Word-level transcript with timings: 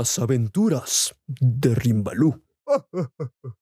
Las 0.00 0.18
aventuras 0.18 1.14
de 1.26 1.74
Rimbalú. 1.74 2.42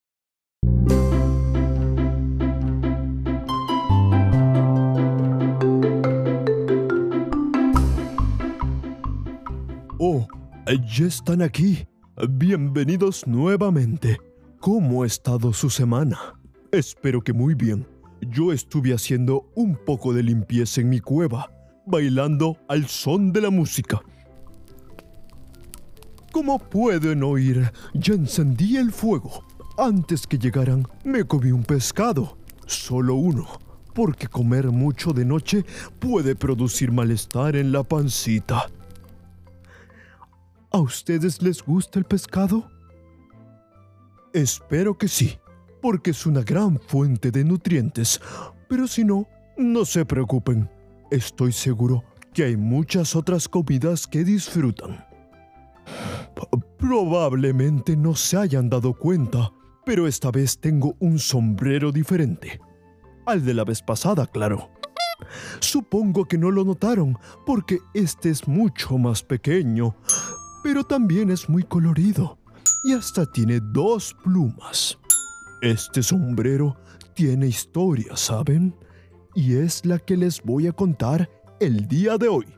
Oh, 10.00 10.28
ya 10.86 11.06
están 11.06 11.42
aquí. 11.42 11.88
Bienvenidos 12.30 13.26
nuevamente. 13.26 14.16
¿Cómo 14.60 15.02
ha 15.02 15.08
estado 15.08 15.52
su 15.52 15.70
semana? 15.70 16.40
Espero 16.70 17.20
que 17.20 17.32
muy 17.32 17.54
bien. 17.54 17.84
Yo 18.20 18.52
estuve 18.52 18.94
haciendo 18.94 19.50
un 19.56 19.74
poco 19.74 20.14
de 20.14 20.22
limpieza 20.22 20.82
en 20.82 20.90
mi 20.90 21.00
cueva, 21.00 21.50
bailando 21.84 22.58
al 22.68 22.86
son 22.86 23.32
de 23.32 23.40
la 23.40 23.50
música. 23.50 24.00
Como 26.32 26.58
pueden 26.58 27.22
oír, 27.22 27.72
ya 27.94 28.14
encendí 28.14 28.76
el 28.76 28.92
fuego. 28.92 29.44
Antes 29.78 30.26
que 30.26 30.38
llegaran, 30.38 30.86
me 31.04 31.24
comí 31.24 31.52
un 31.52 31.64
pescado. 31.64 32.36
Solo 32.66 33.14
uno, 33.14 33.46
porque 33.94 34.28
comer 34.28 34.70
mucho 34.70 35.12
de 35.12 35.24
noche 35.24 35.64
puede 35.98 36.36
producir 36.36 36.92
malestar 36.92 37.56
en 37.56 37.72
la 37.72 37.82
pancita. 37.82 38.70
¿A 40.70 40.78
ustedes 40.78 41.40
les 41.40 41.62
gusta 41.62 41.98
el 41.98 42.04
pescado? 42.04 42.70
Espero 44.34 44.98
que 44.98 45.08
sí, 45.08 45.38
porque 45.80 46.10
es 46.10 46.26
una 46.26 46.42
gran 46.42 46.78
fuente 46.78 47.30
de 47.30 47.42
nutrientes. 47.42 48.20
Pero 48.68 48.86
si 48.86 49.02
no, 49.02 49.26
no 49.56 49.86
se 49.86 50.04
preocupen. 50.04 50.68
Estoy 51.10 51.52
seguro 51.52 52.04
que 52.34 52.44
hay 52.44 52.56
muchas 52.56 53.16
otras 53.16 53.48
comidas 53.48 54.06
que 54.06 54.24
disfrutan. 54.24 55.07
Probablemente 56.78 57.96
no 57.96 58.14
se 58.14 58.36
hayan 58.36 58.68
dado 58.68 58.94
cuenta, 58.94 59.52
pero 59.84 60.06
esta 60.06 60.30
vez 60.30 60.58
tengo 60.58 60.96
un 61.00 61.18
sombrero 61.18 61.92
diferente. 61.92 62.60
Al 63.26 63.44
de 63.44 63.54
la 63.54 63.64
vez 63.64 63.82
pasada, 63.82 64.26
claro. 64.26 64.70
Supongo 65.60 66.26
que 66.26 66.38
no 66.38 66.50
lo 66.50 66.64
notaron, 66.64 67.18
porque 67.44 67.78
este 67.94 68.30
es 68.30 68.46
mucho 68.46 68.98
más 68.98 69.22
pequeño, 69.22 69.96
pero 70.62 70.84
también 70.84 71.30
es 71.30 71.48
muy 71.48 71.64
colorido 71.64 72.38
y 72.84 72.92
hasta 72.92 73.26
tiene 73.26 73.60
dos 73.60 74.14
plumas. 74.22 74.98
Este 75.60 76.02
sombrero 76.02 76.76
tiene 77.14 77.48
historia, 77.48 78.16
¿saben? 78.16 78.74
Y 79.34 79.56
es 79.56 79.84
la 79.84 79.98
que 79.98 80.16
les 80.16 80.42
voy 80.42 80.68
a 80.68 80.72
contar 80.72 81.28
el 81.60 81.88
día 81.88 82.16
de 82.16 82.28
hoy. 82.28 82.57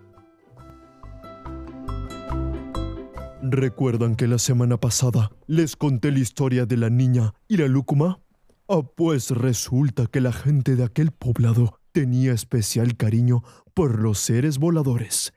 ¿Recuerdan 3.43 4.17
que 4.17 4.27
la 4.27 4.39
semana 4.39 4.77
pasada 4.77 5.31
les 5.47 5.75
conté 5.75 6.13
la 6.13 6.19
historia 6.19 6.67
de 6.67 6.77
la 6.77 6.91
niña 6.91 7.33
y 7.49 7.57
la 7.57 7.69
lúcuma? 7.69 8.21
Ah, 8.69 8.83
pues 8.83 9.31
resulta 9.31 10.07
que 10.07 10.21
la 10.21 10.33
gente 10.33 10.77
de 10.77 10.85
aquel 10.85 11.11
poblado 11.11 11.81
tenía 11.93 12.35
especial 12.35 12.97
cariño 12.97 13.43
por 13.73 13.99
los 13.99 14.19
seres 14.19 14.59
voladores 14.59 15.33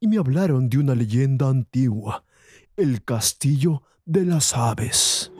y 0.00 0.08
me 0.08 0.16
hablaron 0.16 0.70
de 0.70 0.78
una 0.78 0.94
leyenda 0.94 1.48
antigua, 1.48 2.24
el 2.76 3.04
castillo 3.04 3.82
de 4.06 4.24
las 4.24 4.56
aves. 4.56 5.30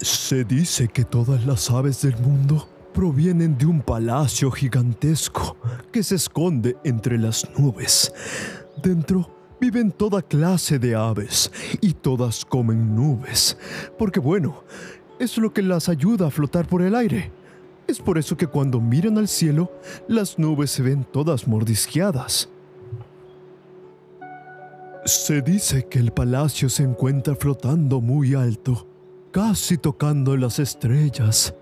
Se 0.00 0.44
dice 0.44 0.88
que 0.88 1.04
todas 1.04 1.44
las 1.44 1.70
aves 1.70 2.02
del 2.02 2.16
mundo 2.18 2.68
provienen 2.94 3.58
de 3.58 3.66
un 3.66 3.82
palacio 3.82 4.50
gigantesco 4.50 5.56
que 5.92 6.02
se 6.02 6.14
esconde 6.14 6.76
entre 6.84 7.18
las 7.18 7.46
nubes. 7.58 8.12
Dentro 8.82 9.28
viven 9.60 9.90
toda 9.90 10.22
clase 10.22 10.78
de 10.78 10.94
aves 10.94 11.50
y 11.80 11.92
todas 11.92 12.44
comen 12.44 12.94
nubes, 12.94 13.58
porque 13.98 14.20
bueno, 14.20 14.62
es 15.18 15.36
lo 15.36 15.52
que 15.52 15.62
las 15.62 15.88
ayuda 15.88 16.28
a 16.28 16.30
flotar 16.30 16.66
por 16.66 16.82
el 16.82 16.94
aire. 16.94 17.32
Es 17.86 17.98
por 17.98 18.16
eso 18.16 18.36
que 18.36 18.46
cuando 18.46 18.80
miran 18.80 19.18
al 19.18 19.28
cielo, 19.28 19.70
las 20.08 20.38
nubes 20.38 20.70
se 20.70 20.82
ven 20.82 21.04
todas 21.04 21.46
mordisqueadas. 21.46 22.48
Se 25.04 25.42
dice 25.42 25.86
que 25.86 25.98
el 25.98 26.12
palacio 26.12 26.68
se 26.70 26.84
encuentra 26.84 27.34
flotando 27.34 28.00
muy 28.00 28.34
alto, 28.34 28.86
casi 29.32 29.76
tocando 29.76 30.36
las 30.36 30.58
estrellas, 30.58 31.54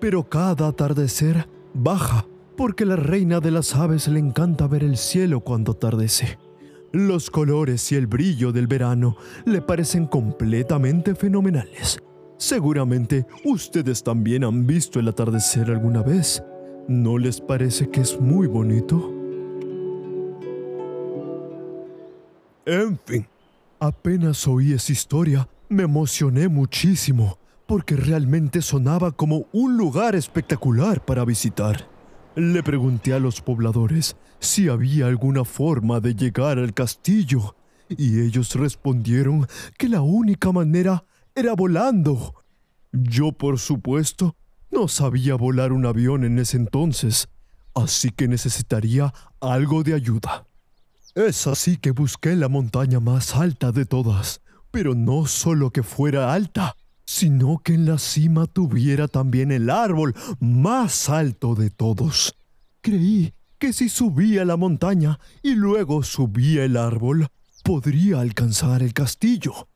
pero 0.00 0.28
cada 0.28 0.68
atardecer 0.68 1.48
baja 1.72 2.26
porque 2.56 2.84
la 2.84 2.96
reina 2.96 3.40
de 3.40 3.50
las 3.50 3.74
aves 3.74 4.08
le 4.08 4.20
encanta 4.20 4.66
ver 4.66 4.84
el 4.84 4.96
cielo 4.96 5.40
cuando 5.40 5.72
atardece. 5.72 6.38
Los 6.92 7.30
colores 7.30 7.90
y 7.90 7.96
el 7.96 8.06
brillo 8.06 8.52
del 8.52 8.68
verano 8.68 9.16
le 9.44 9.60
parecen 9.60 10.06
completamente 10.06 11.14
fenomenales. 11.14 11.98
Seguramente 12.36 13.26
ustedes 13.44 14.02
también 14.02 14.44
han 14.44 14.66
visto 14.66 15.00
el 15.00 15.08
atardecer 15.08 15.70
alguna 15.70 16.02
vez. 16.02 16.42
¿No 16.86 17.18
les 17.18 17.40
parece 17.40 17.88
que 17.90 18.00
es 18.00 18.20
muy 18.20 18.46
bonito? 18.46 19.12
En 22.66 22.98
fin, 23.04 23.26
apenas 23.78 24.46
oí 24.46 24.72
esa 24.72 24.92
historia, 24.92 25.48
me 25.68 25.82
emocioné 25.82 26.48
muchísimo, 26.48 27.38
porque 27.66 27.96
realmente 27.96 28.62
sonaba 28.62 29.12
como 29.12 29.46
un 29.52 29.76
lugar 29.76 30.14
espectacular 30.14 31.04
para 31.04 31.24
visitar. 31.24 31.88
Le 32.36 32.62
pregunté 32.62 33.12
a 33.14 33.18
los 33.18 33.40
pobladores 33.40 34.16
si 34.40 34.68
había 34.68 35.06
alguna 35.06 35.44
forma 35.44 36.00
de 36.00 36.14
llegar 36.14 36.58
al 36.58 36.74
castillo, 36.74 37.56
y 37.88 38.20
ellos 38.20 38.54
respondieron 38.54 39.46
que 39.78 39.88
la 39.88 40.02
única 40.02 40.52
manera 40.52 41.04
era 41.34 41.54
volando. 41.54 42.34
Yo, 42.92 43.32
por 43.32 43.58
supuesto, 43.58 44.36
no 44.70 44.88
sabía 44.88 45.36
volar 45.36 45.72
un 45.72 45.86
avión 45.86 46.24
en 46.24 46.38
ese 46.38 46.56
entonces, 46.56 47.28
así 47.74 48.10
que 48.10 48.28
necesitaría 48.28 49.12
algo 49.40 49.82
de 49.82 49.94
ayuda. 49.94 50.46
Es 51.14 51.46
así 51.46 51.76
que 51.76 51.92
busqué 51.92 52.34
la 52.34 52.48
montaña 52.48 52.98
más 52.98 53.36
alta 53.36 53.70
de 53.70 53.84
todas, 53.86 54.40
pero 54.70 54.94
no 54.94 55.26
solo 55.26 55.70
que 55.70 55.84
fuera 55.84 56.32
alta, 56.32 56.74
sino 57.04 57.58
que 57.58 57.74
en 57.74 57.86
la 57.86 57.98
cima 57.98 58.46
tuviera 58.46 59.08
también 59.08 59.52
el 59.52 59.70
árbol 59.70 60.14
más 60.40 61.08
alto 61.08 61.54
de 61.54 61.70
todos. 61.70 62.34
Creí 62.80 63.32
que 63.58 63.72
si 63.72 63.88
subía 63.88 64.44
la 64.44 64.56
montaña 64.56 65.18
y 65.42 65.54
luego 65.54 66.02
subía 66.02 66.64
el 66.64 66.76
árbol, 66.76 67.28
podría 67.62 68.20
alcanzar 68.20 68.82
el 68.82 68.92
castillo. 68.92 69.68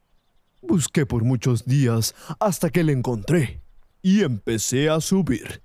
Busqué 0.60 1.06
por 1.06 1.24
muchos 1.24 1.64
días 1.64 2.14
hasta 2.40 2.70
que 2.70 2.84
le 2.84 2.92
encontré 2.92 3.62
y 4.02 4.22
empecé 4.22 4.88
a 4.88 5.00
subir. 5.00 5.62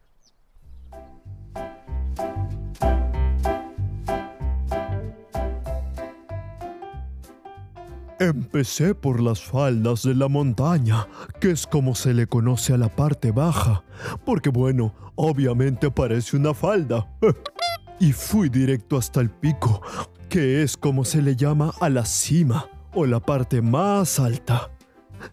Empecé 8.24 8.96
por 8.96 9.20
las 9.20 9.42
faldas 9.42 10.04
de 10.04 10.16
la 10.16 10.30
montaña, 10.30 11.10
que 11.42 11.52
es 11.52 11.68
como 11.68 11.94
se 11.94 12.14
le 12.14 12.26
conoce 12.26 12.74
a 12.74 12.78
la 12.78 12.88
parte 12.88 13.32
baja, 13.32 13.84
porque 14.26 14.48
bueno, 14.48 14.96
obviamente 15.16 15.92
parece 15.92 16.38
una 16.38 16.54
falda. 16.54 17.06
y 18.00 18.14
fui 18.14 18.48
directo 18.48 18.96
hasta 18.96 19.20
el 19.20 19.30
pico, 19.30 19.82
que 20.30 20.64
es 20.64 20.78
como 20.78 21.04
se 21.04 21.22
le 21.22 21.36
llama 21.36 21.74
a 21.82 21.90
la 21.90 22.06
cima 22.06 22.70
o 22.94 23.06
la 23.06 23.20
parte 23.20 23.62
más 23.62 24.22
alta. 24.22 24.72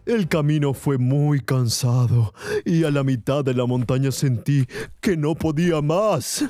El 0.05 0.27
camino 0.27 0.73
fue 0.73 0.97
muy 0.97 1.39
cansado 1.39 2.33
y 2.65 2.83
a 2.83 2.91
la 2.91 3.05
mitad 3.05 3.45
de 3.45 3.53
la 3.53 3.65
montaña 3.65 4.11
sentí 4.11 4.67
que 4.99 5.15
no 5.15 5.35
podía 5.35 5.81
más. 5.81 6.43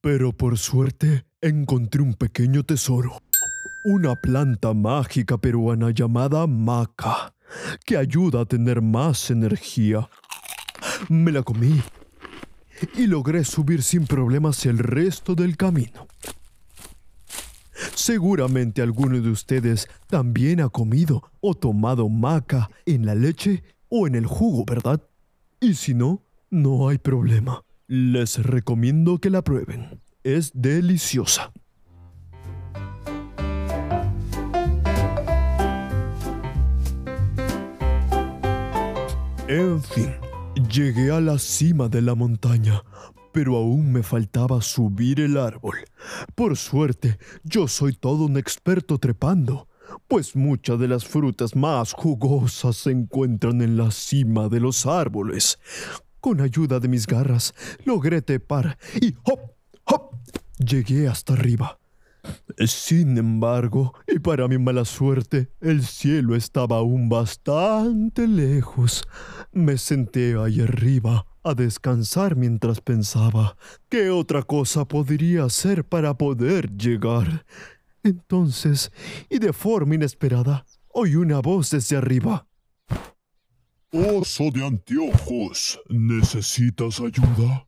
Pero 0.00 0.30
por 0.30 0.56
suerte 0.56 1.26
encontré 1.40 2.00
un 2.00 2.14
pequeño 2.14 2.62
tesoro 2.62 3.22
una 3.88 4.16
planta 4.16 4.74
mágica 4.74 5.38
peruana 5.38 5.90
llamada 5.92 6.46
maca, 6.46 7.32
que 7.86 7.96
ayuda 7.96 8.42
a 8.42 8.44
tener 8.44 8.82
más 8.82 9.30
energía. 9.30 10.10
Me 11.08 11.32
la 11.32 11.42
comí 11.42 11.80
y 12.94 13.06
logré 13.06 13.44
subir 13.44 13.82
sin 13.82 14.06
problemas 14.06 14.66
el 14.66 14.76
resto 14.76 15.34
del 15.34 15.56
camino. 15.56 16.06
Seguramente 17.94 18.82
alguno 18.82 19.22
de 19.22 19.30
ustedes 19.30 19.88
también 20.06 20.60
ha 20.60 20.68
comido 20.68 21.22
o 21.40 21.54
tomado 21.54 22.10
maca 22.10 22.68
en 22.84 23.06
la 23.06 23.14
leche 23.14 23.64
o 23.88 24.06
en 24.06 24.16
el 24.16 24.26
jugo, 24.26 24.66
¿verdad? 24.66 25.00
Y 25.60 25.74
si 25.74 25.94
no, 25.94 26.26
no 26.50 26.90
hay 26.90 26.98
problema. 26.98 27.64
Les 27.86 28.36
recomiendo 28.42 29.18
que 29.18 29.30
la 29.30 29.40
prueben. 29.40 30.02
Es 30.24 30.50
deliciosa. 30.52 31.52
En 39.48 39.82
fin, 39.82 40.12
llegué 40.70 41.10
a 41.10 41.22
la 41.22 41.38
cima 41.38 41.88
de 41.88 42.02
la 42.02 42.14
montaña, 42.14 42.82
pero 43.32 43.56
aún 43.56 43.90
me 43.90 44.02
faltaba 44.02 44.60
subir 44.60 45.20
el 45.20 45.38
árbol. 45.38 45.78
Por 46.34 46.54
suerte, 46.58 47.18
yo 47.44 47.66
soy 47.66 47.94
todo 47.94 48.26
un 48.26 48.36
experto 48.36 48.98
trepando, 48.98 49.66
pues 50.06 50.36
muchas 50.36 50.78
de 50.78 50.88
las 50.88 51.06
frutas 51.06 51.56
más 51.56 51.94
jugosas 51.94 52.76
se 52.76 52.90
encuentran 52.90 53.62
en 53.62 53.78
la 53.78 53.90
cima 53.90 54.50
de 54.50 54.60
los 54.60 54.84
árboles. 54.84 55.58
Con 56.20 56.42
ayuda 56.42 56.78
de 56.78 56.88
mis 56.88 57.06
garras, 57.06 57.54
logré 57.86 58.20
trepar 58.20 58.76
y 59.00 59.14
¡hop! 59.24 59.40
¡hop! 59.84 60.14
Llegué 60.58 61.08
hasta 61.08 61.32
arriba. 61.32 61.78
Sin 62.66 63.16
embargo, 63.18 63.94
y 64.06 64.18
para 64.18 64.48
mi 64.48 64.58
mala 64.58 64.84
suerte, 64.84 65.50
el 65.60 65.84
cielo 65.84 66.34
estaba 66.34 66.78
aún 66.78 67.08
bastante 67.08 68.26
lejos. 68.26 69.06
Me 69.52 69.78
senté 69.78 70.34
ahí 70.36 70.60
arriba 70.60 71.26
a 71.44 71.54
descansar 71.54 72.36
mientras 72.36 72.80
pensaba 72.80 73.56
qué 73.88 74.10
otra 74.10 74.42
cosa 74.42 74.86
podría 74.86 75.44
hacer 75.44 75.84
para 75.84 76.18
poder 76.18 76.76
llegar. 76.76 77.46
Entonces, 78.02 78.90
y 79.28 79.38
de 79.38 79.52
forma 79.52 79.94
inesperada, 79.94 80.66
oí 80.88 81.14
una 81.14 81.40
voz 81.40 81.70
desde 81.70 81.96
arriba. 81.96 82.46
Oso 83.92 84.50
de 84.52 84.66
anteojos, 84.66 85.80
¿necesitas 85.88 87.00
ayuda? 87.00 87.67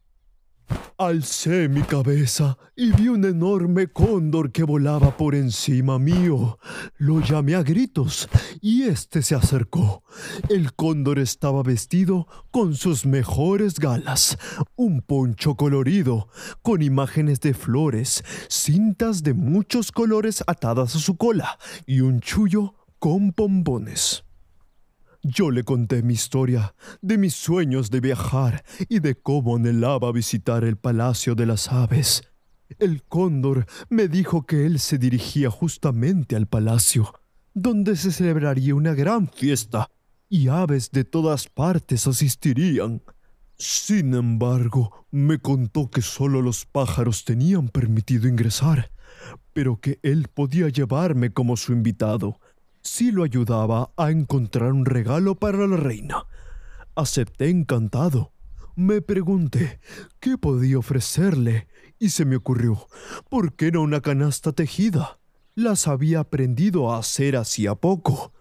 Alcé 1.00 1.70
mi 1.70 1.80
cabeza 1.80 2.58
y 2.76 2.92
vi 2.92 3.08
un 3.08 3.24
enorme 3.24 3.86
cóndor 3.86 4.52
que 4.52 4.64
volaba 4.64 5.16
por 5.16 5.34
encima 5.34 5.98
mío. 5.98 6.58
Lo 6.98 7.22
llamé 7.22 7.54
a 7.54 7.62
gritos 7.62 8.28
y 8.60 8.82
éste 8.82 9.22
se 9.22 9.34
acercó. 9.34 10.04
El 10.50 10.74
cóndor 10.74 11.18
estaba 11.18 11.62
vestido 11.62 12.26
con 12.50 12.74
sus 12.74 13.06
mejores 13.06 13.80
galas, 13.80 14.36
un 14.76 15.00
poncho 15.00 15.54
colorido, 15.54 16.28
con 16.60 16.82
imágenes 16.82 17.40
de 17.40 17.54
flores, 17.54 18.22
cintas 18.50 19.22
de 19.22 19.32
muchos 19.32 19.92
colores 19.92 20.44
atadas 20.46 20.96
a 20.96 20.98
su 20.98 21.16
cola 21.16 21.58
y 21.86 22.02
un 22.02 22.20
chullo 22.20 22.74
con 22.98 23.32
pombones. 23.32 24.22
Yo 25.22 25.50
le 25.50 25.64
conté 25.64 26.02
mi 26.02 26.14
historia, 26.14 26.74
de 27.02 27.18
mis 27.18 27.34
sueños 27.34 27.90
de 27.90 28.00
viajar 28.00 28.64
y 28.88 29.00
de 29.00 29.16
cómo 29.16 29.56
anhelaba 29.56 30.12
visitar 30.12 30.64
el 30.64 30.78
Palacio 30.78 31.34
de 31.34 31.44
las 31.44 31.70
Aves. 31.70 32.22
El 32.78 33.02
cóndor 33.02 33.66
me 33.90 34.08
dijo 34.08 34.46
que 34.46 34.64
él 34.64 34.78
se 34.78 34.96
dirigía 34.96 35.50
justamente 35.50 36.36
al 36.36 36.46
palacio, 36.46 37.12
donde 37.52 37.96
se 37.96 38.12
celebraría 38.12 38.74
una 38.74 38.94
gran 38.94 39.28
fiesta 39.28 39.90
y 40.28 40.48
aves 40.48 40.90
de 40.90 41.04
todas 41.04 41.48
partes 41.48 42.06
asistirían. 42.06 43.02
Sin 43.58 44.14
embargo, 44.14 45.06
me 45.10 45.38
contó 45.38 45.90
que 45.90 46.00
solo 46.00 46.40
los 46.40 46.64
pájaros 46.64 47.24
tenían 47.26 47.68
permitido 47.68 48.26
ingresar, 48.26 48.90
pero 49.52 49.80
que 49.80 49.98
él 50.02 50.28
podía 50.32 50.68
llevarme 50.68 51.32
como 51.32 51.58
su 51.58 51.72
invitado 51.72 52.40
si 52.82 53.12
lo 53.12 53.24
ayudaba 53.24 53.92
a 53.96 54.10
encontrar 54.10 54.72
un 54.72 54.84
regalo 54.84 55.34
para 55.34 55.66
la 55.66 55.76
reina. 55.76 56.26
Acepté 56.94 57.48
encantado. 57.50 58.32
Me 58.76 59.02
pregunté 59.02 59.80
qué 60.20 60.38
podía 60.38 60.78
ofrecerle 60.78 61.68
y 61.98 62.10
se 62.10 62.24
me 62.24 62.36
ocurrió, 62.36 62.86
¿por 63.28 63.54
qué 63.54 63.70
no 63.70 63.82
una 63.82 64.00
canasta 64.00 64.52
tejida? 64.52 65.18
Las 65.54 65.86
había 65.88 66.20
aprendido 66.20 66.92
a 66.92 66.98
hacer 66.98 67.36
hacía 67.36 67.74
poco. 67.74 68.32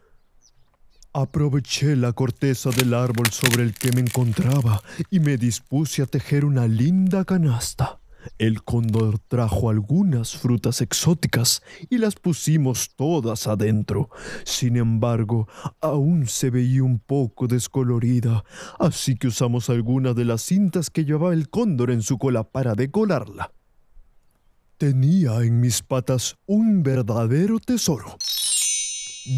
Aproveché 1.11 1.95
la 1.95 2.13
corteza 2.13 2.69
del 2.69 2.93
árbol 2.93 3.31
sobre 3.31 3.63
el 3.63 3.73
que 3.73 3.91
me 3.91 4.01
encontraba 4.01 4.81
y 5.09 5.19
me 5.19 5.37
dispuse 5.37 6.03
a 6.03 6.05
tejer 6.05 6.45
una 6.45 6.67
linda 6.67 7.25
canasta. 7.25 7.98
El 8.37 8.63
cóndor 8.63 9.19
trajo 9.19 9.69
algunas 9.69 10.37
frutas 10.37 10.81
exóticas 10.81 11.61
y 11.89 11.97
las 11.97 12.15
pusimos 12.15 12.95
todas 12.95 13.47
adentro. 13.47 14.09
Sin 14.43 14.77
embargo, 14.77 15.47
aún 15.81 16.27
se 16.27 16.49
veía 16.49 16.83
un 16.83 16.99
poco 16.99 17.47
descolorida, 17.47 18.43
así 18.79 19.15
que 19.15 19.27
usamos 19.27 19.69
algunas 19.69 20.15
de 20.15 20.25
las 20.25 20.41
cintas 20.41 20.89
que 20.89 21.05
llevaba 21.05 21.33
el 21.33 21.49
cóndor 21.49 21.91
en 21.91 22.01
su 22.01 22.17
cola 22.17 22.43
para 22.43 22.75
decolarla. 22.75 23.51
Tenía 24.77 25.41
en 25.41 25.59
mis 25.59 25.83
patas 25.83 26.35
un 26.45 26.83
verdadero 26.83 27.59
tesoro, 27.59 28.17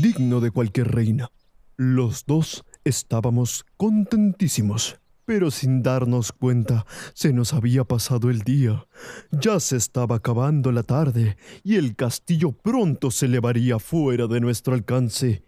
digno 0.02 0.40
de 0.40 0.52
cualquier 0.52 0.92
reina. 0.92 1.32
Los 1.78 2.26
dos 2.26 2.64
estábamos 2.84 3.66
contentísimos 3.78 5.01
pero 5.34 5.50
sin 5.50 5.82
darnos 5.82 6.34
cuenta 6.34 6.86
se 7.14 7.32
nos 7.32 7.54
había 7.54 7.86
pasado 7.86 8.30
el 8.30 8.42
día. 8.42 8.86
Ya 9.32 9.62
se 9.62 9.78
estaba 9.78 10.18
acabando 10.18 10.74
la 10.74 10.84
tarde 10.84 11.38
y 11.64 11.78
el 11.78 11.96
castillo 11.96 12.52
pronto 12.52 13.12
se 13.12 13.28
elevaría 13.28 13.80
fuera 13.80 14.28
de 14.28 14.42
nuestro 14.42 14.74
alcance. 14.74 15.46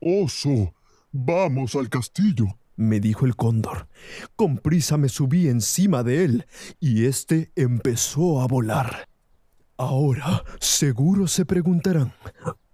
Oso, 0.00 0.74
vamos 1.12 1.76
al 1.76 1.88
castillo, 1.88 2.46
me 2.74 2.98
dijo 2.98 3.24
el 3.24 3.36
cóndor. 3.36 3.86
Con 4.34 4.58
prisa 4.58 4.96
me 4.96 5.08
subí 5.08 5.46
encima 5.46 6.02
de 6.02 6.24
él 6.24 6.46
y 6.80 7.04
éste 7.04 7.52
empezó 7.54 8.40
a 8.40 8.48
volar. 8.48 9.08
Ahora 9.76 10.42
seguro 10.58 11.28
se 11.28 11.44
preguntarán, 11.44 12.14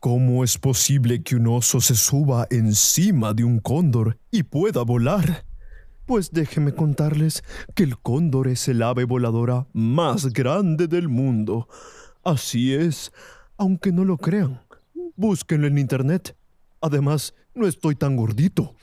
¿cómo 0.00 0.43
es 0.43 0.56
posible 0.56 1.23
que 1.23 1.37
un 1.37 1.49
oso 1.49 1.82
se 1.82 1.94
suba 1.94 2.47
encima 2.49 3.35
de 3.35 3.44
un 3.44 3.59
cóndor 3.59 4.19
y 4.31 4.44
pueda 4.44 4.85
volar? 4.85 5.44
Pues 6.06 6.33
déjenme 6.33 6.75
contarles 6.75 7.43
que 7.75 7.83
el 7.83 7.99
cóndor 7.99 8.49
es 8.49 8.69
el 8.69 8.83
ave 8.83 9.05
voladora 9.05 9.67
más 9.73 10.35
grande 10.35 10.87
del 10.87 11.09
mundo. 11.09 11.67
Así 12.23 12.75
es, 12.75 13.11
aunque 13.56 13.91
no 13.91 14.05
lo 14.05 14.19
crean. 14.19 14.61
Búsquenlo 15.17 15.67
en 15.67 15.79
internet. 15.79 16.37
Además, 16.83 17.35
no 17.55 17.67
estoy 17.67 17.95
tan 17.95 18.17
gordito. 18.17 18.75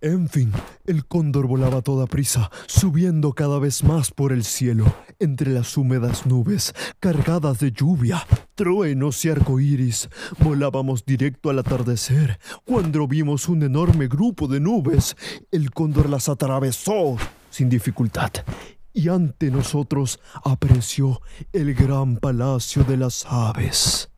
En 0.00 0.28
fin, 0.28 0.52
el 0.86 1.06
cóndor 1.06 1.48
volaba 1.48 1.78
a 1.78 1.82
toda 1.82 2.06
prisa, 2.06 2.52
subiendo 2.68 3.32
cada 3.32 3.58
vez 3.58 3.82
más 3.82 4.12
por 4.12 4.30
el 4.32 4.44
cielo, 4.44 4.84
entre 5.18 5.50
las 5.50 5.76
húmedas 5.76 6.24
nubes, 6.24 6.72
cargadas 7.00 7.58
de 7.58 7.72
lluvia, 7.72 8.24
truenos 8.54 9.24
y 9.24 9.30
arcoíris. 9.30 10.08
Volábamos 10.38 11.04
directo 11.04 11.50
al 11.50 11.58
atardecer, 11.58 12.38
cuando 12.64 13.08
vimos 13.08 13.48
un 13.48 13.64
enorme 13.64 14.06
grupo 14.06 14.46
de 14.46 14.60
nubes. 14.60 15.16
El 15.50 15.72
cóndor 15.72 16.08
las 16.08 16.28
atravesó 16.28 17.16
sin 17.50 17.68
dificultad, 17.68 18.30
y 18.92 19.08
ante 19.08 19.50
nosotros 19.50 20.20
apareció 20.44 21.20
el 21.52 21.74
gran 21.74 22.18
palacio 22.18 22.84
de 22.84 22.98
las 22.98 23.26
aves. 23.26 24.12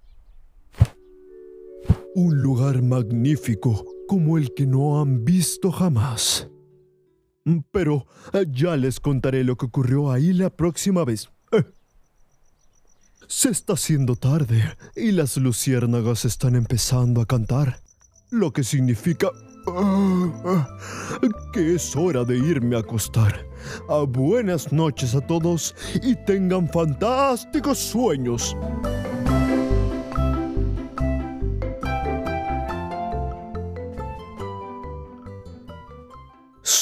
Un 2.14 2.43
lugar 2.43 2.83
magnífico 2.83 3.87
como 4.11 4.38
el 4.38 4.55
que 4.55 4.67
no 4.67 5.00
han 5.00 5.25
visto 5.25 5.71
jamás. 5.71 6.49
Pero 7.71 8.09
eh, 8.33 8.45
ya 8.50 8.76
les 8.76 8.99
contaré 8.99 9.45
lo 9.45 9.55
que 9.57 9.67
ocurrió 9.67 10.11
ahí 10.11 10.33
la 10.33 10.50
próxima 10.50 11.05
vez. 11.05 11.31
Eh. 11.52 11.62
Se 13.29 13.50
está 13.50 13.75
haciendo 13.75 14.17
tarde 14.17 14.64
y 14.97 15.12
las 15.12 15.37
luciérnagas 15.37 16.25
están 16.25 16.57
empezando 16.57 17.21
a 17.21 17.26
cantar, 17.26 17.79
lo 18.31 18.52
que 18.52 18.64
significa 18.64 19.31
ah, 19.69 20.67
que 21.52 21.76
es 21.76 21.95
hora 21.95 22.25
de 22.25 22.37
irme 22.37 22.75
a 22.75 22.81
acostar. 22.81 23.47
A 23.88 24.00
buenas 24.00 24.73
noches 24.73 25.14
a 25.14 25.21
todos 25.21 25.73
y 26.02 26.17
tengan 26.25 26.69
fantásticos 26.69 27.79
sueños. 27.79 28.57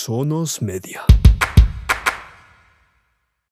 Sonos 0.08 0.62
Media. 0.62 1.17